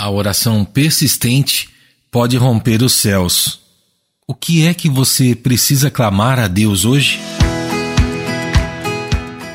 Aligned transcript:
A 0.00 0.08
oração 0.08 0.64
persistente 0.64 1.68
pode 2.10 2.34
romper 2.38 2.82
os 2.82 2.94
céus. 2.94 3.60
O 4.26 4.34
que 4.34 4.66
é 4.66 4.72
que 4.72 4.88
você 4.88 5.34
precisa 5.34 5.90
clamar 5.90 6.38
a 6.38 6.48
Deus 6.48 6.86
hoje? 6.86 7.20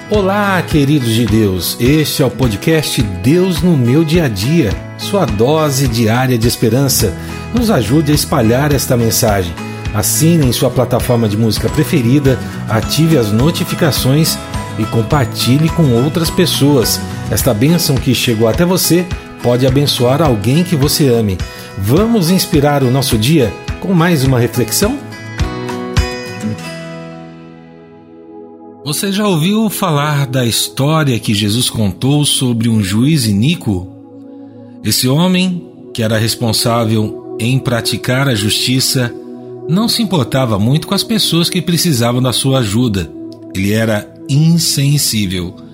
Olá, 0.08 0.62
queridos 0.62 1.16
de 1.16 1.26
Deus. 1.26 1.76
Este 1.80 2.22
é 2.22 2.26
o 2.28 2.30
podcast 2.30 3.02
Deus 3.02 3.64
no 3.64 3.76
meu 3.76 4.06
dia 4.06 4.26
a 4.26 4.28
dia, 4.28 4.70
sua 5.00 5.26
dose 5.26 5.88
diária 5.88 6.38
de 6.38 6.48
esperança. 6.48 7.12
Nos 7.52 7.72
ajude 7.72 8.12
a 8.12 8.16
espalhar 8.16 8.72
esta 8.72 8.96
mensagem. 8.96 9.52
Assine 9.96 10.46
em 10.46 10.54
sua 10.54 10.70
plataforma 10.70 11.28
de 11.28 11.36
música 11.36 11.68
preferida, 11.70 12.38
ative 12.70 13.18
as 13.18 13.32
notificações 13.32 14.38
e 14.78 14.86
compartilhe 14.86 15.70
com 15.70 15.92
outras 16.04 16.30
pessoas. 16.30 17.02
Esta 17.32 17.52
bênção 17.52 17.96
que 17.96 18.14
chegou 18.14 18.48
até 18.48 18.64
você 18.64 19.08
pode 19.46 19.68
abençoar 19.68 20.24
alguém 20.24 20.64
que 20.64 20.76
você 20.76 21.08
ame. 21.08 21.38
Vamos 21.78 22.32
inspirar 22.32 22.82
o 22.82 22.90
nosso 22.90 23.16
dia 23.16 23.54
com 23.80 23.94
mais 23.94 24.24
uma 24.24 24.40
reflexão? 24.40 24.98
Você 28.84 29.12
já 29.12 29.28
ouviu 29.28 29.70
falar 29.70 30.26
da 30.26 30.44
história 30.44 31.20
que 31.20 31.36
Jesus 31.36 31.70
contou 31.70 32.26
sobre 32.26 32.68
um 32.68 32.84
juiz 32.84 33.28
iníquo? 33.28 33.88
Esse 34.84 35.08
homem, 35.08 35.72
que 35.94 36.02
era 36.02 36.18
responsável 36.18 37.38
em 37.40 37.60
praticar 37.60 38.28
a 38.28 38.34
justiça, 38.34 39.14
não 39.70 39.88
se 39.88 40.02
importava 40.02 40.58
muito 40.58 40.88
com 40.88 40.96
as 40.96 41.04
pessoas 41.04 41.52
que 41.52 41.62
precisavam 41.62 42.20
da 42.20 42.34
sua 42.34 42.60
ajuda. 42.60 43.12
Ele 43.54 43.74
era 43.74 44.12
insensível 44.28 45.65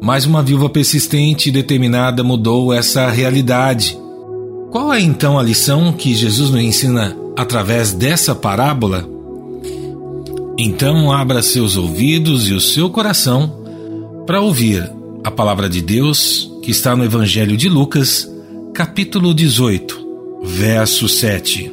mas 0.00 0.26
uma 0.26 0.42
viúva 0.42 0.68
persistente 0.68 1.48
e 1.48 1.52
determinada 1.52 2.22
mudou 2.22 2.72
essa 2.72 3.10
realidade. 3.10 3.98
Qual 4.70 4.92
é 4.92 5.00
então 5.00 5.38
a 5.38 5.42
lição 5.42 5.92
que 5.92 6.14
Jesus 6.14 6.50
nos 6.50 6.60
ensina 6.60 7.16
através 7.36 7.92
dessa 7.92 8.34
parábola? 8.34 9.08
Então 10.58 11.12
abra 11.12 11.42
seus 11.42 11.76
ouvidos 11.76 12.48
e 12.48 12.54
o 12.54 12.60
seu 12.60 12.90
coração 12.90 13.62
para 14.26 14.40
ouvir 14.40 14.90
a 15.22 15.30
palavra 15.30 15.68
de 15.68 15.80
Deus 15.82 16.50
que 16.62 16.70
está 16.70 16.96
no 16.96 17.04
Evangelho 17.04 17.56
de 17.56 17.68
Lucas, 17.68 18.28
capítulo 18.74 19.32
18, 19.32 20.06
verso 20.42 21.08
7. 21.08 21.72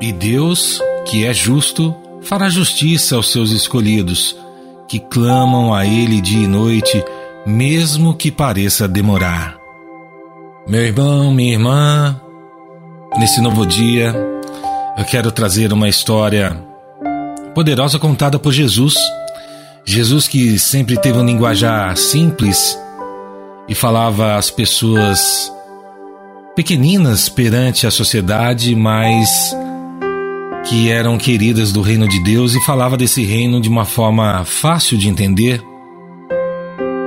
E 0.00 0.12
Deus, 0.12 0.80
que 1.06 1.26
é 1.26 1.34
justo, 1.34 1.94
fará 2.22 2.48
justiça 2.48 3.16
aos 3.16 3.30
seus 3.30 3.50
escolhidos, 3.50 4.36
que 4.88 4.98
clamam 4.98 5.72
a 5.72 5.86
Ele 5.86 6.20
dia 6.20 6.44
e 6.44 6.48
noite, 6.48 7.02
mesmo 7.46 8.14
que 8.14 8.30
pareça 8.30 8.88
demorar. 8.88 9.58
Meu 10.68 10.82
irmão, 10.82 11.32
minha 11.32 11.52
irmã, 11.52 12.20
nesse 13.18 13.40
novo 13.40 13.66
dia, 13.66 14.14
eu 14.96 15.04
quero 15.04 15.32
trazer 15.32 15.72
uma 15.72 15.88
história 15.88 16.56
poderosa 17.54 17.98
contada 17.98 18.38
por 18.38 18.52
Jesus. 18.52 18.94
Jesus 19.84 20.28
que 20.28 20.58
sempre 20.58 21.00
teve 21.00 21.18
um 21.18 21.24
linguajar 21.24 21.96
simples 21.96 22.78
e 23.68 23.74
falava 23.74 24.36
às 24.36 24.50
pessoas 24.50 25.50
pequeninas 26.54 27.28
perante 27.28 27.86
a 27.86 27.90
sociedade, 27.90 28.74
mas 28.74 29.56
que 30.64 30.90
eram 30.90 31.18
queridas 31.18 31.72
do 31.72 31.80
reino 31.80 32.08
de 32.08 32.22
Deus 32.22 32.54
e 32.54 32.64
falava 32.64 32.96
desse 32.96 33.24
reino 33.24 33.60
de 33.60 33.68
uma 33.68 33.84
forma 33.84 34.44
fácil 34.44 34.98
de 34.98 35.08
entender 35.08 35.62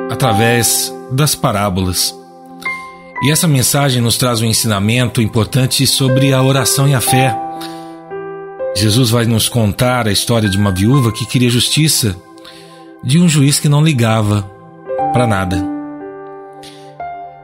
através 0.10 0.94
das 1.12 1.36
parábolas. 1.36 2.16
E 3.24 3.32
essa 3.32 3.48
mensagem 3.48 4.02
nos 4.02 4.18
traz 4.18 4.42
um 4.42 4.46
ensinamento 4.46 5.22
importante 5.22 5.88
sobre 5.88 6.34
a 6.34 6.42
oração 6.42 6.90
e 6.90 6.94
a 6.94 7.00
fé. 7.00 7.36
Jesus 8.76 9.10
vai 9.10 9.26
nos 9.26 9.48
contar 9.48 10.08
a 10.08 10.12
história 10.12 10.50
de 10.50 10.58
uma 10.58 10.72
viúva 10.72 11.12
que 11.12 11.26
queria 11.26 11.50
justiça 11.50 12.16
de 13.04 13.20
um 13.20 13.30
juiz 13.30 13.60
que 13.60 13.70
não 13.70 13.84
ligava 13.84 14.50
para 15.12 15.28
nada. 15.28 15.64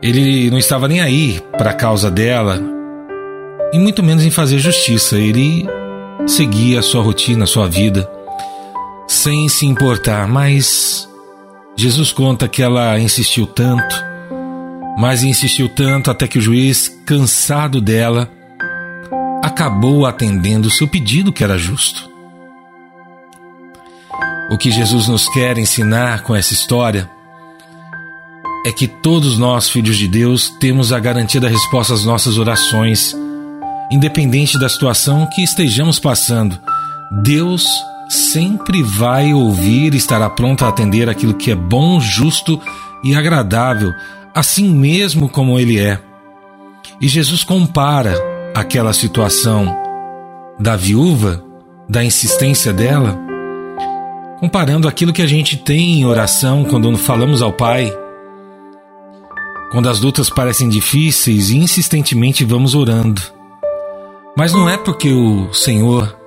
Ele 0.01 0.49
não 0.49 0.57
estava 0.57 0.87
nem 0.87 1.01
aí 1.01 1.41
para 1.57 1.71
a 1.71 1.73
causa 1.73 2.09
dela 2.09 2.61
e 3.73 3.77
muito 3.77 4.01
menos 4.01 4.25
em 4.25 4.31
fazer 4.31 4.59
justiça. 4.59 5.17
Ele 5.17 5.67
seguia 6.29 6.79
a 6.79 6.83
sua 6.83 7.01
rotina, 7.01 7.43
a 7.43 7.47
sua 7.47 7.67
vida, 7.67 8.09
sem 9.07 9.49
se 9.49 9.65
importar, 9.65 10.27
mas 10.27 11.09
Jesus 11.75 12.11
conta 12.11 12.47
que 12.47 12.61
ela 12.61 12.99
insistiu 12.99 13.47
tanto, 13.47 13.95
mas 14.97 15.23
insistiu 15.23 15.67
tanto 15.67 16.11
até 16.11 16.27
que 16.27 16.37
o 16.37 16.41
juiz, 16.41 16.87
cansado 17.03 17.81
dela, 17.81 18.31
acabou 19.43 20.05
atendendo 20.05 20.67
o 20.67 20.71
seu 20.71 20.87
pedido 20.87 21.33
que 21.33 21.43
era 21.43 21.57
justo. 21.57 22.07
O 24.51 24.57
que 24.57 24.69
Jesus 24.69 25.07
nos 25.07 25.27
quer 25.29 25.57
ensinar 25.57 26.21
com 26.21 26.35
essa 26.35 26.53
história 26.53 27.09
é 28.65 28.71
que 28.71 28.87
todos 28.87 29.37
nós, 29.37 29.67
filhos 29.67 29.97
de 29.97 30.07
Deus, 30.07 30.49
temos 30.59 30.93
a 30.93 30.99
garantia 30.99 31.41
da 31.41 31.49
resposta 31.49 31.93
às 31.93 32.05
nossas 32.05 32.37
orações 32.37 33.15
independente 33.91 34.59
da 34.59 34.69
situação 34.69 35.27
que 35.27 35.43
estejamos 35.43 35.99
passando, 35.99 36.59
Deus 37.23 37.67
sempre 38.09 38.83
vai 38.83 39.33
ouvir 39.33 39.93
e 39.93 39.97
estará 39.97 40.29
pronto 40.29 40.63
a 40.63 40.69
atender 40.69 41.09
aquilo 41.09 41.33
que 41.33 41.51
é 41.51 41.55
bom, 41.55 41.99
justo 41.99 42.59
e 43.03 43.15
agradável, 43.15 43.93
assim 44.33 44.69
mesmo 44.69 45.29
como 45.29 45.59
Ele 45.59 45.79
é. 45.79 45.99
E 47.01 47.07
Jesus 47.07 47.43
compara 47.43 48.15
aquela 48.55 48.93
situação 48.93 49.75
da 50.59 50.75
viúva, 50.75 51.43
da 51.87 52.03
insistência 52.03 52.73
dela, 52.73 53.17
comparando 54.39 54.87
aquilo 54.87 55.13
que 55.13 55.21
a 55.21 55.27
gente 55.27 55.57
tem 55.57 55.99
em 55.99 56.05
oração 56.05 56.65
quando 56.65 56.95
falamos 56.97 57.41
ao 57.41 57.53
Pai. 57.53 57.91
Quando 59.71 59.87
as 59.87 59.99
lutas 59.99 60.29
parecem 60.29 60.67
difíceis 60.67 61.51
e 61.51 61.57
insistentemente 61.57 62.43
vamos 62.43 62.73
orando 62.73 63.38
mas 64.39 64.53
não 64.53 64.69
é 64.69 64.77
porque 64.77 65.11
o 65.11 65.53
Senhor 65.53 66.17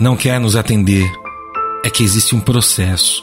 não 0.00 0.16
quer 0.16 0.40
nos 0.40 0.56
atender, 0.56 1.06
é 1.84 1.90
que 1.90 2.02
existe 2.02 2.34
um 2.34 2.40
processo. 2.40 3.22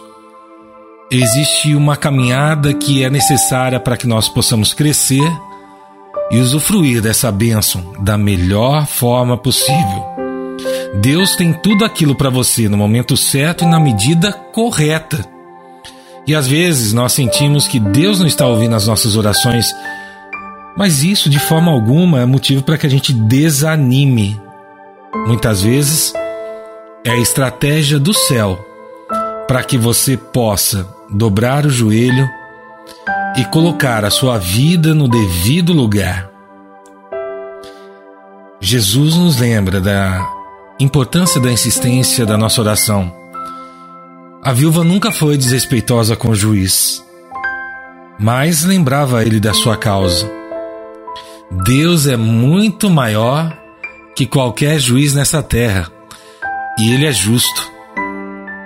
Existe 1.10 1.74
uma 1.74 1.98
caminhada 1.98 2.76
que 2.76 3.04
é 3.04 3.10
necessária 3.10 3.80
para 3.80 3.98
que 3.98 4.06
nós 4.06 4.30
possamos 4.30 4.72
crescer 4.72 5.28
e 6.30 6.38
usufruir 6.38 7.02
dessa 7.02 7.32
bênção 7.32 7.92
da 8.02 8.16
melhor 8.16 8.86
forma 8.86 9.36
possível. 9.36 10.06
Deus 11.02 11.36
tem 11.36 11.52
tudo 11.52 11.84
aquilo 11.84 12.14
para 12.14 12.30
você 12.30 12.70
no 12.70 12.78
momento 12.78 13.18
certo 13.18 13.64
e 13.64 13.68
na 13.68 13.80
medida 13.80 14.32
correta. 14.32 15.28
E 16.28 16.36
às 16.36 16.46
vezes 16.46 16.94
nós 16.94 17.14
sentimos 17.14 17.68
que 17.68 17.80
Deus 17.80 18.20
não 18.20 18.28
está 18.28 18.46
ouvindo 18.46 18.76
as 18.76 18.86
nossas 18.86 19.18
orações 19.18 19.66
mas 20.76 21.04
isso 21.04 21.30
de 21.30 21.40
forma 21.40 21.72
alguma 21.72 22.22
é 22.22 22.26
motivo 22.26 22.64
para 22.64 22.78
que 22.78 22.88
a 22.88 22.90
gente 22.90 23.14
desanime. 23.14 24.40
Muitas 25.28 25.62
vezes 25.62 26.14
é 27.06 27.12
a 27.12 27.18
estratégia 27.18 28.00
do 28.00 28.14
céu 28.14 28.58
para 29.48 29.64
que 29.64 29.78
você 29.78 30.18
possa 30.18 30.88
dobrar 31.10 31.66
o 31.66 31.70
joelho 31.70 32.28
e 33.38 33.46
colocar 33.46 34.04
a 34.06 34.10
sua 34.10 34.38
vida 34.38 34.94
no 34.94 35.08
devido 35.08 35.74
lugar. 35.74 36.30
Jesus 38.60 39.16
nos 39.16 39.40
lembra 39.40 39.82
da 39.82 40.26
importância 40.80 41.40
da 41.40 41.52
insistência 41.52 42.26
da 42.26 42.38
nossa 42.38 42.62
oração. 42.62 43.14
A 44.42 44.52
viúva 44.52 44.84
nunca 44.84 45.12
foi 45.12 45.38
desrespeitosa 45.38 46.16
com 46.16 46.30
o 46.30 46.36
juiz, 46.36 47.04
mas 48.20 48.64
lembrava 48.64 49.24
ele 49.24 49.40
da 49.40 49.54
sua 49.54 49.78
causa. 49.78 50.43
Deus 51.62 52.08
é 52.08 52.18
muito 52.18 52.90
maior 52.90 53.56
que 54.16 54.26
qualquer 54.26 54.80
juiz 54.80 55.14
nessa 55.14 55.44
terra 55.44 55.88
e 56.80 56.92
ele 56.92 57.06
é 57.06 57.12
justo. 57.12 57.72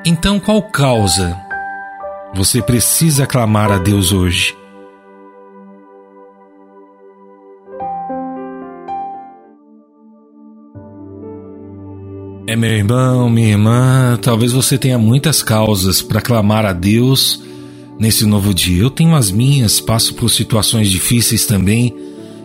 Então, 0.05 0.39
qual 0.39 0.61
causa 0.61 1.37
você 2.33 2.61
precisa 2.61 3.27
clamar 3.27 3.71
a 3.71 3.77
Deus 3.77 4.13
hoje? 4.13 4.55
É 12.47 12.55
meu 12.55 12.71
irmão, 12.71 13.29
minha 13.29 13.49
irmã, 13.49 14.17
talvez 14.21 14.53
você 14.53 14.77
tenha 14.77 14.97
muitas 14.97 15.43
causas 15.43 16.01
para 16.01 16.21
clamar 16.21 16.65
a 16.65 16.71
Deus 16.71 17.43
nesse 17.99 18.25
novo 18.25 18.53
dia. 18.53 18.81
Eu 18.81 18.89
tenho 18.89 19.13
as 19.13 19.29
minhas, 19.29 19.81
passo 19.81 20.15
por 20.15 20.29
situações 20.29 20.89
difíceis 20.89 21.45
também 21.45 21.93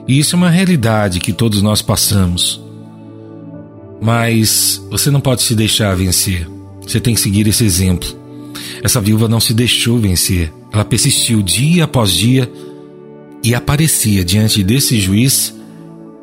e 0.07 0.19
isso 0.19 0.35
é 0.35 0.39
uma 0.39 0.51
realidade 0.51 1.21
que 1.21 1.33
todos 1.33 1.63
nós 1.63 1.81
passamos. 1.81 2.61
Mas 4.01 4.83
você 4.91 5.11
não 5.11 5.21
pode 5.21 5.43
se 5.43 5.55
deixar 5.55 5.95
vencer. 5.95 6.49
Você 6.81 7.01
tem 7.01 7.15
que 7.15 7.21
seguir 7.21 7.47
esse 7.47 7.65
exemplo. 7.65 8.09
Essa 8.83 9.01
viúva 9.01 9.29
não 9.29 9.41
se 9.41 9.55
deixou 9.55 9.99
vencer. 9.99 10.53
ela 10.73 10.85
persistiu 10.85 11.41
dia 11.43 11.85
após 11.85 12.13
dia 12.13 12.51
e 13.45 13.55
aparecia 13.55 14.25
diante 14.25 14.63
desse 14.63 15.01
juiz 15.01 15.55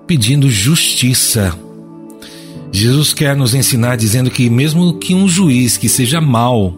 pedindo 0.06 0.50
justiça. 0.50 1.58
Jesus 2.72 3.14
quer 3.14 3.36
nos 3.36 3.54
ensinar 3.54 3.96
dizendo 3.96 4.30
que, 4.30 4.50
mesmo 4.50 5.00
que 5.00 5.16
um 5.16 5.28
juiz 5.28 5.78
que 5.78 5.88
seja 5.88 6.20
mau, 6.20 6.74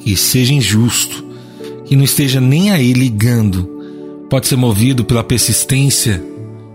que 0.00 0.16
seja 0.16 0.52
injusto, 0.52 1.24
que 1.86 1.96
não 1.96 2.04
esteja 2.04 2.40
nem 2.40 2.70
aí 2.70 2.92
ligando, 2.92 3.77
pode 4.28 4.46
ser 4.46 4.56
movido 4.56 5.04
pela 5.04 5.24
persistência 5.24 6.22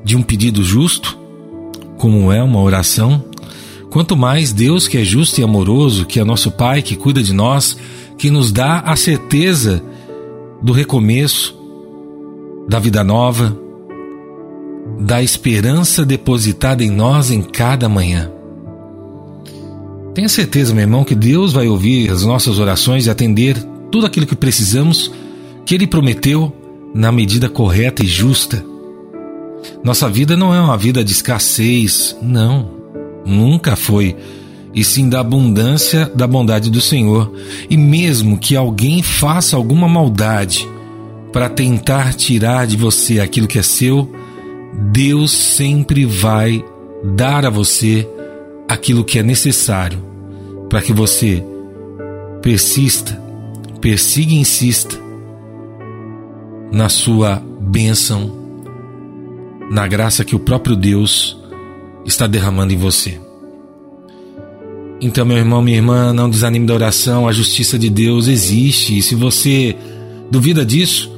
de 0.04 0.18
um 0.18 0.22
pedido 0.22 0.64
justo, 0.64 1.18
como 1.98 2.32
é 2.32 2.42
uma 2.42 2.62
oração. 2.62 3.24
Quanto 3.90 4.18
mais 4.18 4.52
Deus, 4.52 4.88
que 4.88 4.98
é 4.98 5.04
justo 5.04 5.40
e 5.40 5.44
amoroso, 5.44 6.06
que 6.06 6.20
é 6.20 6.24
nosso 6.24 6.52
Pai, 6.52 6.82
que 6.82 6.96
cuida 6.96 7.22
de 7.22 7.32
nós, 7.32 7.78
que 8.18 8.32
nos 8.32 8.52
dá 8.52 8.80
a 8.80 8.96
certeza 8.96 9.84
do 10.62 10.74
recomeço, 10.74 11.56
da 12.68 12.80
vida 12.80 13.04
nova, 13.04 13.56
da 15.00 15.22
esperança 15.22 16.04
depositada 16.06 16.84
em 16.84 16.90
nós 16.90 17.30
em 17.30 17.42
cada 17.42 17.88
manhã. 17.88 18.32
Tenha 20.14 20.30
certeza, 20.30 20.74
meu 20.74 20.84
irmão, 20.84 21.04
que 21.04 21.16
Deus 21.16 21.54
vai 21.54 21.68
ouvir 21.68 22.12
as 22.12 22.24
nossas 22.24 22.60
orações 22.60 23.06
e 23.06 23.10
atender 23.10 23.58
tudo 23.92 24.06
aquilo 24.06 24.26
que 24.26 24.36
precisamos, 24.36 25.12
que 25.66 25.76
Ele 25.76 25.88
prometeu 25.88 26.54
na 26.94 27.12
medida 27.12 27.50
correta 27.50 28.04
e 28.04 28.08
justa. 28.08 28.64
Nossa 29.84 30.10
vida 30.10 30.38
não 30.38 30.54
é 30.54 30.62
uma 30.62 30.78
vida 30.78 31.04
de 31.04 31.12
escassez, 31.12 32.16
não, 32.22 32.70
nunca 33.26 33.76
foi, 33.76 34.16
e 34.74 34.84
sim 34.84 35.10
da 35.10 35.20
abundância 35.20 36.12
da 36.14 36.28
bondade 36.28 36.70
do 36.70 36.82
Senhor. 36.82 37.32
E 37.70 37.78
mesmo 37.78 38.38
que 38.38 38.56
alguém 38.56 39.02
faça 39.02 39.56
alguma 39.56 39.88
maldade 39.88 40.68
para 41.32 41.50
tentar 41.50 42.14
tirar 42.14 42.68
de 42.68 42.78
você 42.78 43.20
aquilo 43.20 43.48
que 43.48 43.58
é 43.58 43.64
seu, 43.64 44.12
Deus 44.92 45.32
sempre 45.32 46.06
vai 46.06 46.64
dar 47.16 47.46
a 47.46 47.50
você 47.50 48.08
aquilo 48.68 49.04
que 49.04 49.20
é 49.20 49.24
necessário 49.24 50.00
para 50.70 50.82
que 50.82 50.94
você 50.94 51.44
persista, 52.42 53.22
persiga 53.80 54.34
e 54.34 54.40
insista 54.40 55.03
na 56.74 56.90
sua 56.90 57.42
bênção, 57.62 58.30
na 59.72 59.88
graça 59.88 60.26
que 60.26 60.36
o 60.36 60.40
próprio 60.40 60.76
Deus 60.76 61.38
está 62.06 62.28
derramando 62.28 62.74
em 62.74 62.78
você. 62.78 63.22
Então, 65.00 65.26
meu 65.26 65.38
irmão, 65.38 65.62
minha 65.62 65.78
irmã, 65.78 66.12
não 66.12 66.30
desanime 66.30 66.66
da 66.66 66.74
oração, 66.74 67.28
a 67.28 67.32
justiça 67.32 67.80
de 67.80 67.90
Deus 67.90 68.28
existe, 68.28 68.98
e 68.98 69.02
se 69.02 69.16
você 69.16 69.76
duvida 70.30 70.66
disso, 70.66 71.14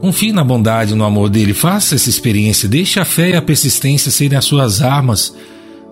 Confie 0.00 0.32
na 0.32 0.44
bondade 0.44 0.92
e 0.92 0.96
no 0.96 1.04
amor 1.04 1.28
dele, 1.28 1.52
faça 1.52 1.96
essa 1.96 2.08
experiência, 2.08 2.68
deixe 2.68 3.00
a 3.00 3.04
fé 3.04 3.30
e 3.30 3.36
a 3.36 3.42
persistência 3.42 4.12
serem 4.12 4.38
as 4.38 4.44
suas 4.44 4.80
armas 4.80 5.34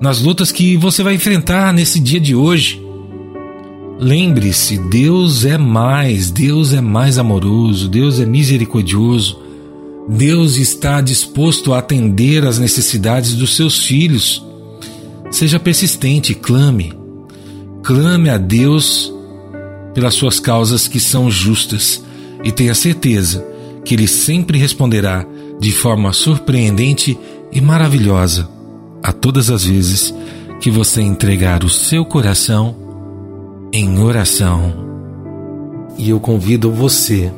nas 0.00 0.20
lutas 0.20 0.52
que 0.52 0.76
você 0.76 1.02
vai 1.02 1.14
enfrentar 1.14 1.72
nesse 1.72 1.98
dia 1.98 2.20
de 2.20 2.34
hoje. 2.34 2.85
Lembre-se, 3.98 4.76
Deus 4.76 5.44
é 5.46 5.56
mais, 5.56 6.31
Deus 6.31 6.75
é 6.75 6.81
mais 6.82 7.19
amoroso, 7.19 7.88
Deus 7.88 8.20
é 8.20 8.26
misericordioso. 8.26 9.40
Deus 10.08 10.56
está 10.56 11.00
disposto 11.00 11.72
a 11.72 11.78
atender 11.78 12.44
às 12.44 12.58
necessidades 12.58 13.34
dos 13.34 13.56
seus 13.56 13.81
filhos. 13.84 14.44
Seja 15.31 15.58
persistente, 15.58 16.34
clame. 16.34 16.93
Clame 17.82 18.28
a 18.28 18.37
Deus 18.37 19.12
pelas 19.94 20.14
suas 20.14 20.38
causas 20.38 20.87
que 20.87 21.00
são 21.00 21.31
justas 21.31 22.04
e 22.44 22.52
tenha 22.52 22.75
certeza 22.75 23.44
que 23.84 23.94
Ele 23.94 24.06
sempre 24.06 24.58
responderá 24.58 25.26
de 25.58 25.72
forma 25.72 26.12
surpreendente 26.12 27.19
e 27.50 27.60
maravilhosa 27.60 28.49
a 29.02 29.10
todas 29.12 29.50
as 29.50 29.64
vezes 29.64 30.12
que 30.60 30.70
você 30.70 31.00
entregar 31.00 31.64
o 31.64 31.70
seu 31.70 32.04
coração 32.04 32.85
em 33.76 33.99
oração. 33.99 34.73
E 35.99 36.08
eu 36.08 36.19
convido 36.19 36.73
você 36.73 37.31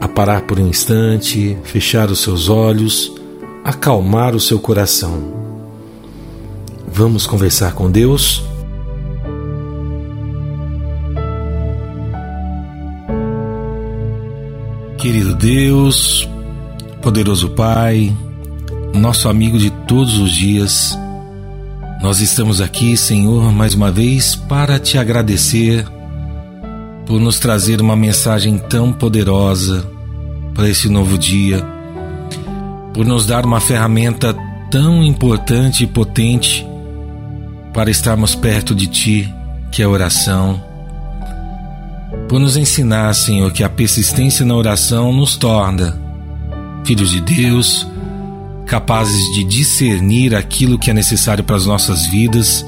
a 0.00 0.06
parar 0.06 0.42
por 0.42 0.60
um 0.60 0.68
instante, 0.68 1.58
fechar 1.64 2.10
os 2.10 2.20
seus 2.20 2.48
olhos, 2.48 3.12
acalmar 3.64 4.36
o 4.36 4.40
seu 4.40 4.60
coração. 4.60 5.34
Vamos 6.86 7.26
conversar 7.26 7.72
com 7.74 7.90
Deus? 7.90 8.44
Querido 14.96 15.34
Deus, 15.34 16.28
poderoso 17.02 17.50
Pai, 17.50 18.16
nosso 18.94 19.28
amigo 19.28 19.58
de 19.58 19.70
todos 19.88 20.18
os 20.18 20.30
dias, 20.30 20.96
nós 22.04 22.20
estamos 22.20 22.60
aqui, 22.60 22.98
Senhor, 22.98 23.50
mais 23.50 23.72
uma 23.72 23.90
vez 23.90 24.36
para 24.36 24.78
te 24.78 24.98
agradecer 24.98 25.86
por 27.06 27.18
nos 27.18 27.38
trazer 27.38 27.80
uma 27.80 27.96
mensagem 27.96 28.58
tão 28.58 28.92
poderosa 28.92 29.90
para 30.52 30.68
esse 30.68 30.86
novo 30.90 31.16
dia, 31.16 31.64
por 32.92 33.06
nos 33.06 33.24
dar 33.24 33.46
uma 33.46 33.58
ferramenta 33.58 34.36
tão 34.70 35.02
importante 35.02 35.84
e 35.84 35.86
potente 35.86 36.66
para 37.72 37.90
estarmos 37.90 38.34
perto 38.34 38.74
de 38.74 38.86
Ti, 38.86 39.34
que 39.72 39.80
é 39.80 39.86
a 39.86 39.88
oração. 39.88 40.62
Por 42.28 42.38
nos 42.38 42.58
ensinar, 42.58 43.14
Senhor, 43.14 43.50
que 43.50 43.64
a 43.64 43.68
persistência 43.70 44.44
na 44.44 44.54
oração 44.54 45.10
nos 45.10 45.38
torna 45.38 45.98
filhos 46.84 47.12
de 47.12 47.22
Deus, 47.22 47.86
capazes 48.66 49.34
de 49.34 49.44
discernir 49.44 50.34
aquilo 50.34 50.78
que 50.78 50.90
é 50.90 50.94
necessário 50.94 51.44
para 51.44 51.56
as 51.56 51.66
nossas 51.66 52.06
vidas 52.06 52.64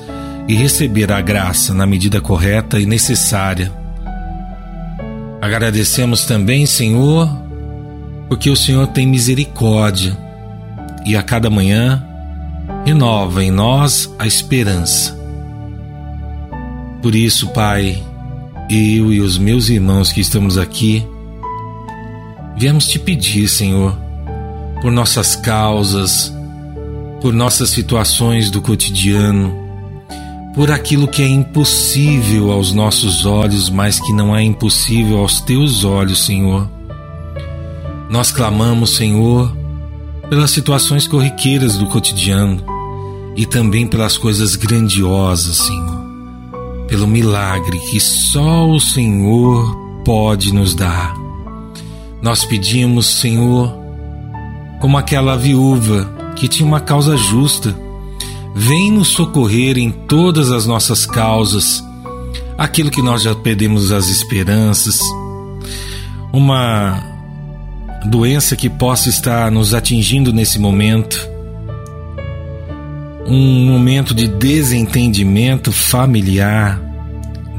e 0.48 0.54
receber 0.54 1.10
a 1.10 1.20
graça 1.20 1.74
na 1.74 1.86
medida 1.86 2.20
correta 2.20 2.78
e 2.78 2.86
necessária. 2.86 3.72
Agradecemos 5.40 6.24
também, 6.24 6.66
Senhor, 6.66 7.28
porque 8.28 8.50
o 8.50 8.56
Senhor 8.56 8.86
tem 8.88 9.06
misericórdia 9.06 10.16
e 11.04 11.16
a 11.16 11.22
cada 11.22 11.48
manhã 11.48 12.04
renova 12.84 13.42
em 13.42 13.50
nós 13.50 14.12
a 14.18 14.26
esperança. 14.26 15.16
Por 17.02 17.14
isso, 17.14 17.48
Pai, 17.48 18.02
eu 18.68 19.12
e 19.12 19.20
os 19.20 19.38
meus 19.38 19.68
irmãos 19.68 20.12
que 20.12 20.20
estamos 20.20 20.58
aqui, 20.58 21.06
viemos 22.56 22.88
te 22.88 22.98
pedir, 22.98 23.46
Senhor, 23.48 23.96
por 24.80 24.90
nossas 24.90 25.36
causas, 25.36 26.32
por 27.20 27.32
nossas 27.32 27.70
situações 27.70 28.50
do 28.50 28.60
cotidiano, 28.60 29.54
por 30.54 30.70
aquilo 30.70 31.08
que 31.08 31.22
é 31.22 31.28
impossível 31.28 32.50
aos 32.50 32.72
nossos 32.72 33.26
olhos, 33.26 33.68
mas 33.68 34.00
que 34.00 34.12
não 34.12 34.34
é 34.34 34.42
impossível 34.42 35.18
aos 35.18 35.40
teus 35.40 35.84
olhos, 35.84 36.24
Senhor. 36.24 36.68
Nós 38.08 38.30
clamamos, 38.30 38.96
Senhor, 38.96 39.54
pelas 40.28 40.50
situações 40.50 41.06
corriqueiras 41.06 41.76
do 41.76 41.86
cotidiano 41.86 42.62
e 43.36 43.44
também 43.44 43.86
pelas 43.86 44.16
coisas 44.16 44.56
grandiosas, 44.56 45.56
Senhor 45.56 45.96
pelo 46.88 47.06
milagre 47.06 47.78
que 47.78 48.00
só 48.00 48.68
o 48.68 48.80
Senhor 48.80 49.76
pode 50.04 50.52
nos 50.52 50.74
dar. 50.74 51.14
Nós 52.22 52.44
pedimos, 52.44 53.06
Senhor, 53.06 53.76
como 54.86 54.98
aquela 54.98 55.36
viúva 55.36 56.08
que 56.36 56.46
tinha 56.46 56.64
uma 56.64 56.78
causa 56.78 57.16
justa, 57.16 57.76
vem 58.54 58.92
nos 58.92 59.08
socorrer 59.08 59.76
em 59.78 59.90
todas 59.90 60.52
as 60.52 60.64
nossas 60.64 61.04
causas, 61.04 61.82
aquilo 62.56 62.88
que 62.88 63.02
nós 63.02 63.20
já 63.20 63.34
perdemos 63.34 63.90
as 63.90 64.08
esperanças, 64.08 65.00
uma 66.32 67.02
doença 68.04 68.54
que 68.54 68.70
possa 68.70 69.08
estar 69.08 69.50
nos 69.50 69.74
atingindo 69.74 70.32
nesse 70.32 70.56
momento. 70.56 71.18
Um 73.26 73.66
momento 73.66 74.14
de 74.14 74.28
desentendimento 74.28 75.72
familiar, 75.72 76.80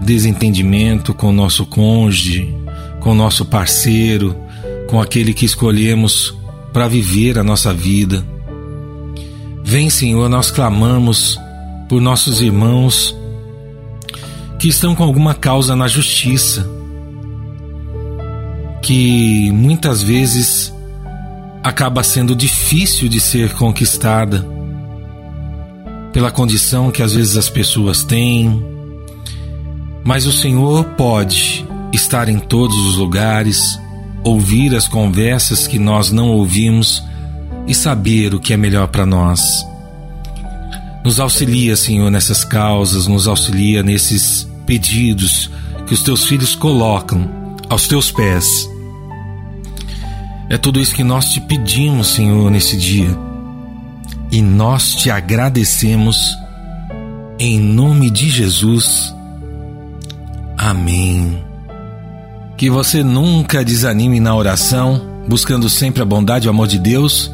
desentendimento 0.02 1.14
com 1.14 1.28
o 1.28 1.34
nosso 1.34 1.66
cônjuge, 1.66 2.56
com 3.02 3.12
o 3.12 3.16
nosso 3.16 3.44
parceiro, 3.44 4.34
com 4.88 5.02
aquele 5.02 5.34
que 5.34 5.46
escolhemos 5.46 6.34
para 6.78 6.88
viver 6.88 7.40
a 7.40 7.44
nossa 7.44 7.74
vida. 7.74 8.24
Vem, 9.64 9.90
Senhor, 9.90 10.30
nós 10.30 10.52
clamamos 10.52 11.40
por 11.90 12.00
nossos 12.00 12.40
irmãos 12.40 13.18
que 14.60 14.68
estão 14.68 14.94
com 14.94 15.04
alguma 15.04 15.34
causa 15.34 15.76
na 15.76 15.88
justiça, 15.88 16.70
que 18.84 19.50
muitas 19.54 20.04
vezes 20.04 20.72
acaba 21.64 22.04
sendo 22.04 22.36
difícil 22.36 23.10
de 23.10 23.20
ser 23.20 23.54
conquistada 23.54 24.48
pela 26.14 26.30
condição 26.30 26.92
que 26.92 27.02
às 27.02 27.14
vezes 27.14 27.38
as 27.38 27.50
pessoas 27.50 28.04
têm, 28.04 28.64
mas 30.06 30.28
o 30.28 30.32
Senhor 30.32 30.86
pode 30.90 31.66
estar 31.92 32.30
em 32.30 32.38
todos 32.38 32.78
os 32.86 32.98
lugares, 32.98 33.80
ouvir 34.24 34.76
as 34.76 34.88
conversas 34.88 35.68
que 35.68 35.80
nós 35.80 36.12
não 36.12 36.30
ouvimos 36.30 37.04
e 37.68 37.74
saber 37.74 38.34
o 38.34 38.40
que 38.40 38.54
é 38.54 38.58
melhor 38.58 38.88
para 38.88 39.06
nós. 39.06 39.66
Nos 41.04 41.20
auxilia, 41.20 41.76
Senhor, 41.76 42.10
nessas 42.12 42.44
causas, 42.44 43.08
nos 43.08 43.28
auxilia 43.28 43.82
nesses 43.82 44.48
pedidos 44.66 45.50
que 45.86 45.94
os 45.94 46.04
teus 46.04 46.26
filhos 46.26 46.56
colocam 46.56 47.56
aos 47.70 47.88
teus 47.88 48.12
pés. 48.12 48.70
É 50.50 50.58
tudo 50.58 50.80
isso 50.80 50.96
que 50.96 51.04
nós 51.04 51.30
te 51.30 51.42
pedimos, 51.42 52.08
Senhor, 52.08 52.50
nesse 52.50 52.78
dia. 52.78 53.18
E 54.32 54.42
nós 54.42 54.96
te 54.96 55.10
agradecemos 55.10 56.36
em 57.40 57.60
nome 57.60 58.10
de 58.10 58.30
Jesus. 58.30 59.14
Amém. 60.58 61.47
Que 62.58 62.70
você 62.70 63.04
nunca 63.04 63.64
desanime 63.64 64.20
na 64.20 64.36
oração, 64.36 65.00
buscando 65.28 65.70
sempre 65.70 66.02
a 66.02 66.06
bondade 66.06 66.46
e 66.46 66.48
o 66.48 66.52
amor 66.52 66.68
de 66.68 66.80
Deus 66.80 67.32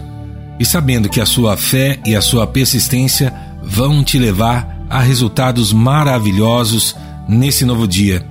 e 0.60 0.66
sabendo 0.66 1.10
que 1.10 1.22
a 1.22 1.26
sua 1.26 1.56
fé 1.58 1.98
e 2.06 2.16
a 2.16 2.22
sua 2.22 2.46
persistência 2.46 3.34
vão 3.62 4.04
te 4.04 4.20
levar 4.20 4.86
a 4.90 5.00
resultados 5.00 5.72
maravilhosos 5.74 6.96
nesse 7.28 7.66
novo 7.66 7.88
dia. 7.88 8.24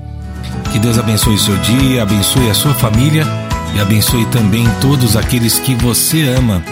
Que 0.71 0.79
Deus 0.79 0.99
abençoe 0.99 1.39
seu 1.39 1.57
dia, 1.59 2.03
abençoe 2.03 2.51
a 2.51 2.55
sua 2.55 2.75
família 2.75 3.27
e 3.75 3.81
abençoe 3.81 4.27
também 4.27 4.67
todos 4.81 5.17
aqueles 5.17 5.59
que 5.59 5.75
você 5.75 6.29
ama. 6.29 6.63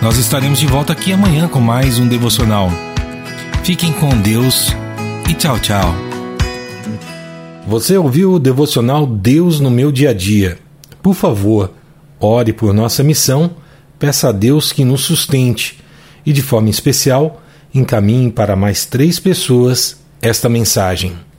Nós 0.00 0.18
estaremos 0.18 0.58
de 0.58 0.66
volta 0.66 0.92
aqui 0.92 1.12
amanhã 1.12 1.46
com 1.46 1.60
mais 1.60 1.98
um 1.98 2.08
devocional. 2.08 2.70
Fiquem 3.62 3.92
com 3.92 4.08
Deus 4.20 4.74
e 5.28 5.34
tchau, 5.34 5.58
tchau. 5.60 6.11
Você 7.72 7.96
ouviu 7.96 8.34
o 8.34 8.38
devocional 8.38 9.06
Deus 9.06 9.58
no 9.58 9.70
meu 9.70 9.90
dia 9.90 10.10
a 10.10 10.12
dia? 10.12 10.58
Por 11.02 11.14
favor, 11.14 11.72
ore 12.20 12.52
por 12.52 12.74
nossa 12.74 13.02
missão, 13.02 13.52
peça 13.98 14.28
a 14.28 14.32
Deus 14.32 14.72
que 14.72 14.84
nos 14.84 15.00
sustente 15.00 15.80
e, 16.26 16.34
de 16.34 16.42
forma 16.42 16.68
especial, 16.68 17.42
encaminhe 17.74 18.30
para 18.30 18.54
mais 18.54 18.84
três 18.84 19.18
pessoas 19.18 19.98
esta 20.20 20.50
mensagem. 20.50 21.14